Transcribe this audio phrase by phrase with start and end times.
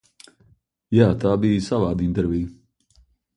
[0.99, 2.99] Jā, tā bija savāda intervija.